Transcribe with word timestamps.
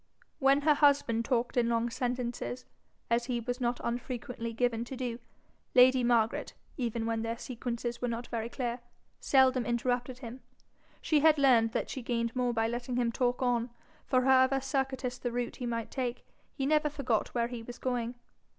When 0.39 0.61
her 0.61 0.73
husband 0.73 1.25
talked 1.25 1.55
in 1.57 1.69
long 1.69 1.91
sentences, 1.91 2.65
as 3.11 3.25
he 3.25 3.39
was 3.39 3.61
not 3.61 3.79
unfrequently 3.83 4.51
given 4.51 4.83
to 4.85 4.97
do, 4.97 5.19
lady 5.75 6.03
Margaret, 6.03 6.55
even 6.75 7.05
when 7.05 7.21
their 7.21 7.37
sequences 7.37 8.01
were 8.01 8.07
not 8.07 8.25
very 8.25 8.49
clear, 8.49 8.79
seldom 9.19 9.63
interrupted 9.63 10.17
him: 10.17 10.41
she 11.03 11.19
had 11.19 11.37
learned 11.37 11.73
that 11.73 11.91
she 11.91 12.01
gained 12.01 12.35
more 12.35 12.51
by 12.51 12.67
letting 12.67 12.95
him 12.95 13.11
talk 13.11 13.43
on; 13.43 13.69
for 14.07 14.23
however 14.23 14.59
circuitous 14.59 15.19
the 15.19 15.31
route 15.31 15.57
he 15.57 15.67
might 15.67 15.91
take, 15.91 16.25
he 16.55 16.65
never 16.65 16.89
forgot 16.89 17.35
where 17.35 17.47
he 17.49 17.61
was 17.61 17.77
going. 17.77 18.15